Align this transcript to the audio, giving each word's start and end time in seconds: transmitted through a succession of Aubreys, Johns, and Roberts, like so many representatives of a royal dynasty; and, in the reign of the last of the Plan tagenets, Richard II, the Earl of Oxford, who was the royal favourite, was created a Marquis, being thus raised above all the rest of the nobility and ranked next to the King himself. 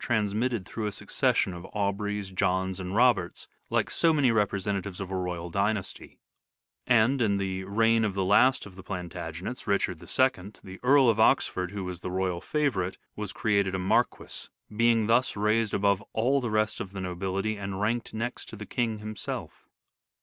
transmitted 0.03 0.65
through 0.65 0.87
a 0.87 0.91
succession 0.91 1.53
of 1.53 1.63
Aubreys, 1.75 2.31
Johns, 2.33 2.79
and 2.79 2.95
Roberts, 2.95 3.47
like 3.69 3.91
so 3.91 4.11
many 4.11 4.31
representatives 4.31 4.99
of 4.99 5.11
a 5.11 5.15
royal 5.15 5.51
dynasty; 5.51 6.19
and, 6.87 7.21
in 7.21 7.37
the 7.37 7.65
reign 7.65 8.03
of 8.03 8.15
the 8.15 8.25
last 8.25 8.65
of 8.65 8.75
the 8.75 8.81
Plan 8.81 9.09
tagenets, 9.09 9.67
Richard 9.67 10.01
II, 10.01 10.53
the 10.63 10.79
Earl 10.81 11.07
of 11.07 11.19
Oxford, 11.19 11.69
who 11.69 11.83
was 11.83 11.99
the 11.99 12.09
royal 12.09 12.41
favourite, 12.41 12.97
was 13.15 13.31
created 13.31 13.75
a 13.75 13.77
Marquis, 13.77 14.49
being 14.75 15.05
thus 15.05 15.37
raised 15.37 15.75
above 15.75 16.03
all 16.13 16.41
the 16.41 16.49
rest 16.49 16.79
of 16.79 16.93
the 16.93 16.99
nobility 17.01 17.55
and 17.55 17.79
ranked 17.79 18.11
next 18.11 18.49
to 18.49 18.55
the 18.55 18.65
King 18.65 18.97
himself. 18.97 19.67